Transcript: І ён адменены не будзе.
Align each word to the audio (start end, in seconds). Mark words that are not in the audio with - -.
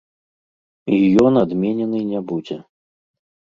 І 0.97 1.01
ён 1.27 1.33
адменены 1.43 1.99
не 2.11 2.25
будзе. 2.35 2.61